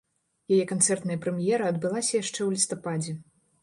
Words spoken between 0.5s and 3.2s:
Яе канцэртная прэм'ера адбылася яшчэ ў лістападзе.